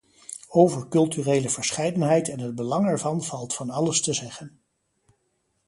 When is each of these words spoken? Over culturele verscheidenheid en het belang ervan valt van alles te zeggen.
Over 0.49 0.87
culturele 0.87 1.49
verscheidenheid 1.49 2.27
en 2.29 2.39
het 2.39 2.55
belang 2.55 2.87
ervan 2.87 3.23
valt 3.23 3.53
van 3.53 3.69
alles 3.69 4.01
te 4.01 4.13
zeggen. 4.13 4.59